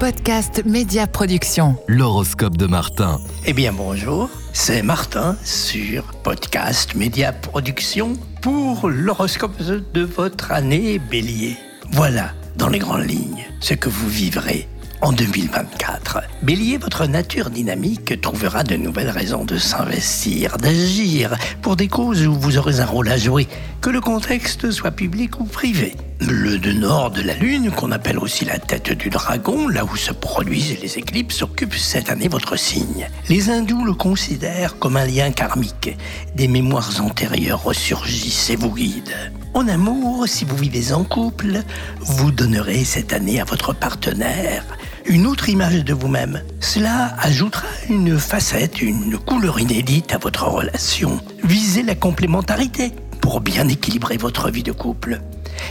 Podcast 0.00 0.64
Média 0.64 1.06
Production. 1.06 1.76
L'horoscope 1.86 2.56
de 2.56 2.64
Martin. 2.64 3.20
Eh 3.44 3.52
bien 3.52 3.70
bonjour, 3.70 4.30
c'est 4.54 4.80
Martin 4.80 5.36
sur 5.44 6.04
Podcast 6.24 6.94
Média 6.94 7.34
Production 7.34 8.14
pour 8.40 8.88
l'horoscope 8.88 9.60
de 9.60 10.00
votre 10.00 10.52
année 10.52 10.98
bélier. 10.98 11.58
Voilà, 11.90 12.30
dans 12.56 12.70
les 12.70 12.78
grandes 12.78 13.10
lignes, 13.10 13.44
ce 13.60 13.74
que 13.74 13.90
vous 13.90 14.08
vivrez 14.08 14.66
en 15.02 15.12
2024. 15.12 16.22
Bélier, 16.42 16.78
votre 16.78 17.04
nature 17.04 17.50
dynamique 17.50 18.22
trouvera 18.22 18.64
de 18.64 18.76
nouvelles 18.76 19.10
raisons 19.10 19.44
de 19.44 19.58
s'investir, 19.58 20.56
d'agir 20.56 21.36
pour 21.60 21.76
des 21.76 21.88
causes 21.88 22.26
où 22.26 22.32
vous 22.32 22.56
aurez 22.56 22.80
un 22.80 22.86
rôle 22.86 23.10
à 23.10 23.18
jouer, 23.18 23.48
que 23.82 23.90
le 23.90 24.00
contexte 24.00 24.70
soit 24.70 24.92
public 24.92 25.38
ou 25.40 25.44
privé. 25.44 25.94
Le 26.20 26.58
de 26.58 26.72
nord 26.72 27.10
de 27.10 27.22
la 27.22 27.34
Lune, 27.34 27.70
qu'on 27.70 27.92
appelle 27.92 28.18
aussi 28.18 28.44
la 28.44 28.58
tête 28.58 28.92
du 28.92 29.08
dragon, 29.08 29.68
là 29.68 29.84
où 29.84 29.96
se 29.96 30.12
produisent 30.12 30.78
les 30.82 30.98
éclipses, 30.98 31.40
occupe 31.40 31.74
cette 31.74 32.10
année 32.10 32.28
votre 32.28 32.56
signe. 32.56 33.08
Les 33.30 33.48
hindous 33.48 33.84
le 33.84 33.94
considèrent 33.94 34.78
comme 34.78 34.98
un 34.98 35.06
lien 35.06 35.30
karmique. 35.30 35.96
Des 36.34 36.46
mémoires 36.46 37.00
antérieures 37.00 37.64
ressurgissent 37.64 38.50
et 38.50 38.56
vous 38.56 38.74
guident. 38.74 39.32
En 39.54 39.66
amour, 39.66 40.28
si 40.28 40.44
vous 40.44 40.56
vivez 40.56 40.92
en 40.92 41.04
couple, 41.04 41.62
vous 42.00 42.30
donnerez 42.30 42.84
cette 42.84 43.14
année 43.14 43.40
à 43.40 43.44
votre 43.44 43.72
partenaire 43.74 44.64
une 45.06 45.26
autre 45.26 45.48
image 45.48 45.84
de 45.84 45.94
vous-même. 45.94 46.42
Cela 46.60 47.16
ajoutera 47.18 47.66
une 47.88 48.18
facette, 48.18 48.82
une 48.82 49.16
couleur 49.18 49.58
inédite 49.58 50.12
à 50.12 50.18
votre 50.18 50.46
relation. 50.46 51.18
Visez 51.42 51.82
la 51.82 51.94
complémentarité 51.94 52.92
pour 53.20 53.40
bien 53.40 53.66
équilibrer 53.68 54.18
votre 54.18 54.50
vie 54.50 54.62
de 54.62 54.72
couple. 54.72 55.20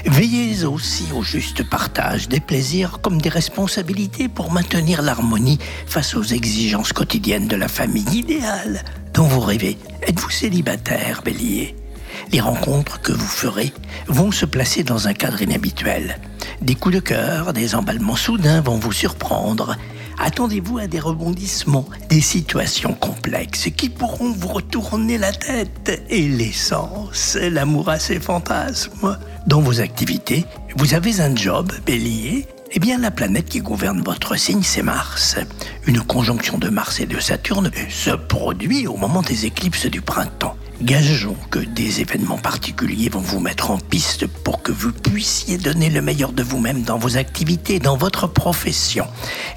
Veillez 0.05 0.65
aussi 0.65 1.05
au 1.13 1.23
juste 1.23 1.63
partage 1.69 2.27
des 2.27 2.39
plaisirs 2.39 2.99
comme 3.01 3.21
des 3.21 3.29
responsabilités 3.29 4.27
pour 4.27 4.51
maintenir 4.51 5.01
l'harmonie 5.01 5.59
face 5.85 6.15
aux 6.15 6.23
exigences 6.23 6.93
quotidiennes 6.93 7.47
de 7.47 7.55
la 7.55 7.67
famille 7.67 8.09
idéale 8.11 8.83
dont 9.13 9.27
vous 9.27 9.41
rêvez. 9.41 9.77
Êtes-vous 10.07 10.29
célibataire, 10.29 11.21
bélier? 11.23 11.75
Les 12.31 12.39
rencontres 12.39 13.01
que 13.01 13.11
vous 13.11 13.27
ferez 13.27 13.73
vont 14.07 14.31
se 14.31 14.45
placer 14.45 14.83
dans 14.83 15.07
un 15.07 15.13
cadre 15.13 15.41
inhabituel. 15.41 16.19
Des 16.61 16.75
coups 16.75 16.95
de 16.95 16.99
cœur, 16.99 17.53
des 17.53 17.75
emballements 17.75 18.15
soudains 18.15 18.61
vont 18.61 18.77
vous 18.77 18.91
surprendre. 18.91 19.75
Attendez-vous 20.21 20.79
à 20.79 20.87
des 20.87 20.99
rebondissements, 20.99 21.85
des 22.09 22.19
situations 22.19 22.93
complexes 22.93 23.69
qui 23.75 23.89
pourront 23.89 24.33
vous 24.33 24.49
retourner 24.49 25.17
la 25.17 25.31
tête 25.31 26.03
et 26.09 26.27
l'essence, 26.27 27.37
l'amour 27.39 27.89
à 27.89 27.99
ses 27.99 28.19
fantasmes. 28.19 29.17
Dans 29.47 29.61
vos 29.61 29.79
activités, 29.79 30.45
vous 30.75 30.93
avez 30.93 31.21
un 31.21 31.35
job, 31.35 31.71
bélier, 31.85 32.45
eh 32.71 32.79
bien, 32.79 32.99
la 32.99 33.09
planète 33.09 33.45
qui 33.45 33.59
gouverne 33.59 34.01
votre 34.01 34.35
signe, 34.35 34.61
c'est 34.61 34.83
Mars. 34.83 35.37
Une 35.87 36.01
conjonction 36.01 36.57
de 36.57 36.69
Mars 36.69 36.99
et 36.99 37.05
de 37.05 37.19
Saturne 37.19 37.71
se 37.89 38.11
produit 38.11 38.85
au 38.85 38.95
moment 38.95 39.21
des 39.21 39.45
éclipses 39.45 39.87
du 39.87 40.01
printemps. 40.01 40.55
Gageons 40.81 41.35
que 41.49 41.59
des 41.59 42.01
événements 42.01 42.37
particuliers 42.37 43.09
vont 43.09 43.19
vous 43.21 43.39
mettre 43.39 43.71
en 43.71 43.77
piste 43.77 44.27
pour 44.27 44.61
que 44.61 44.71
vous 44.71 44.91
puissiez 44.91 45.57
donner 45.57 45.89
le 45.89 46.01
meilleur 46.01 46.31
de 46.31 46.43
vous-même 46.43 46.83
dans 46.83 46.97
vos 46.97 47.17
activités, 47.17 47.79
dans 47.79 47.97
votre 47.97 48.27
profession. 48.27 49.07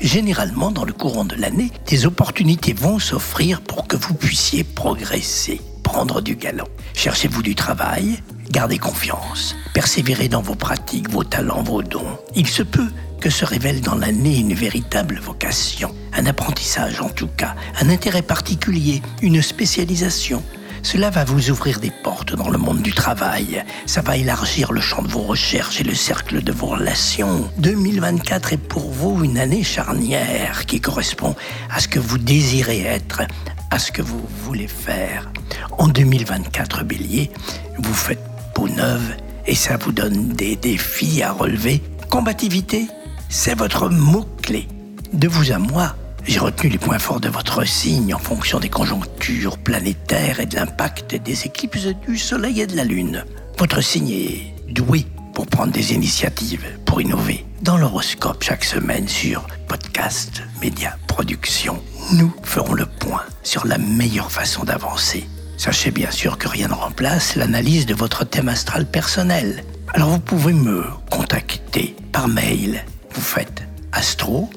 Généralement, 0.01 0.71
dans 0.71 0.85
le 0.85 0.93
courant 0.93 1.25
de 1.25 1.37
l'année, 1.37 1.71
des 1.87 2.07
opportunités 2.07 2.73
vont 2.73 2.99
s'offrir 2.99 3.61
pour 3.61 3.87
que 3.87 3.97
vous 3.97 4.15
puissiez 4.15 4.65
progresser, 4.65 5.61
prendre 5.83 6.23
du 6.23 6.35
galon. 6.35 6.67
Cherchez-vous 6.95 7.43
du 7.43 7.55
travail, 7.55 8.21
gardez 8.51 8.79
confiance, 8.79 9.57
persévérez 9.73 10.29
dans 10.29 10.43
vos 10.43 10.55
pratiques, 10.55 11.11
vos 11.11 11.25
talents, 11.25 11.63
vos 11.63 11.83
dons. 11.83 12.19
Il 12.35 12.47
se 12.47 12.63
peut 12.63 12.91
que 13.21 13.31
se 13.31 13.45
révèle 13.45 13.81
dans 13.81 13.95
l'année 13.95 14.39
une 14.39 14.55
véritable 14.55 15.21
vocation, 15.23 15.95
un 16.13 16.27
apprentissage 16.27 17.01
en 17.01 17.09
tout 17.09 17.29
cas, 17.29 17.55
un 17.81 17.89
intérêt 17.89 18.23
particulier, 18.23 19.01
une 19.23 19.43
spécialisation. 19.43 20.43
Cela 20.83 21.11
va 21.11 21.23
vous 21.25 21.51
ouvrir 21.51 21.79
des 21.79 21.93
portes 22.03 22.35
dans 22.35 22.51
le 22.51 22.59
monde 22.59 22.83
du 22.83 22.93
travail. 22.93 23.63
Ça 23.87 24.03
va 24.03 24.17
élargir 24.17 24.73
le 24.73 24.81
champ 24.81 25.03
de 25.03 25.09
vos 25.09 25.21
recherches 25.21 25.81
et 25.81 25.85
le 25.85 25.95
cercle 25.95 26.43
de 26.43 26.51
vos 26.51 26.67
relations. 26.67 27.49
2024 27.59 28.55
est 28.55 28.57
pour 28.57 28.91
vous 28.91 29.23
une 29.23 29.39
année 29.39 29.63
charnière 29.63 30.67
qui 30.67 30.81
correspond 30.81 31.37
à 31.71 31.79
ce 31.79 31.87
que 31.87 32.01
vous 32.01 32.19
désirez 32.19 32.81
être, 32.81 33.23
à 33.71 33.79
ce 33.79 33.93
que 33.93 34.03
vous 34.03 34.27
voulez 34.45 34.67
faire. 34.67 35.31
En 35.79 35.87
2024, 35.87 36.83
bélier, 36.85 37.31
vous 37.79 37.95
faites 37.95 38.32
peau 38.55 38.69
neuve 38.69 39.15
et 39.47 39.55
ça 39.55 39.77
vous 39.77 39.93
donne 39.93 40.29
des 40.29 40.57
défis 40.57 41.23
à 41.23 41.33
relever. 41.33 41.83
Combativité, 42.11 42.87
c'est 43.29 43.57
votre 43.57 43.89
mot-clé. 43.89 44.69
De 45.13 45.29
vous 45.29 45.53
à 45.53 45.59
moi, 45.59 45.97
j'ai 46.25 46.39
retenu 46.39 46.71
les 46.71 46.79
points 46.79 46.99
forts 46.99 47.21
de 47.21 47.29
votre 47.29 47.65
signe 47.67 48.15
en 48.15 48.19
fonction 48.19 48.61
des 48.61 48.69
conjonctures 48.69 49.59
planétaires 49.59 50.41
et 50.41 50.47
de 50.47 50.57
l'impact 50.57 51.17
des 51.17 51.47
éclipses 51.47 51.89
du 52.07 52.17
Soleil 52.17 52.61
et 52.61 52.67
de 52.67 52.77
la 52.77 52.85
Lune. 52.85 53.25
Votre 53.59 53.81
signe 53.81 54.11
est 54.11 54.55
doué 54.69 55.07
pour 55.35 55.47
prendre 55.47 55.73
des 55.73 55.93
initiatives, 55.95 56.67
pour 56.85 57.01
innover. 57.01 57.45
Dans 57.63 57.79
l'horoscope 57.79 58.43
chaque 58.43 58.65
semaine 58.65 59.09
sur 59.09 59.47
podcast, 59.67 60.43
média, 60.61 60.97
production, 61.07 61.83
nous 62.13 62.33
ferons 62.43 62.75
le 62.75 62.87
point 62.87 63.23
sur 63.43 63.67
la 63.67 63.79
meilleure 63.79 64.31
façon 64.31 64.65
d'avancer. 64.65 65.27
Sachez 65.65 65.93
bien 65.93 66.11
sûr 66.11 66.39
que 66.39 66.49
rien 66.49 66.67
ne 66.67 66.73
remplace 66.75 67.37
l'analyse 67.37 67.87
de 67.87 67.95
votre 67.95 68.25
thème 68.25 68.49
astral 68.49 68.85
personnel. 68.85 69.63
Alors 69.95 70.09
vous 70.09 70.19
pouvez 70.19 70.53
me 70.53 70.85
contacter 71.09 71.95
par 72.11 72.27
mail. 72.27 72.85
Vous 73.15 73.21
faites 73.21 73.63
astro 73.93 74.51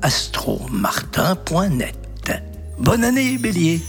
astromartin.net. 0.00 1.96
Bonne 2.78 3.02
année, 3.02 3.36
bélier 3.36 3.82